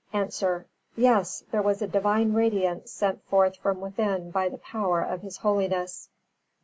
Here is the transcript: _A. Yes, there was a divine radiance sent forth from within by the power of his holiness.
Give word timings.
_A. 0.41 0.65
Yes, 0.97 1.43
there 1.51 1.61
was 1.61 1.79
a 1.83 1.87
divine 1.87 2.33
radiance 2.33 2.91
sent 2.91 3.23
forth 3.25 3.57
from 3.57 3.79
within 3.81 4.31
by 4.31 4.49
the 4.49 4.57
power 4.57 5.01
of 5.03 5.21
his 5.21 5.37
holiness. 5.37 6.09